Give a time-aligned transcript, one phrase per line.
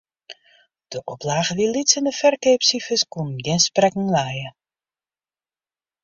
[0.93, 4.49] De oplage wie lyts en de ferkeapsifers koene gjin sprekken lije.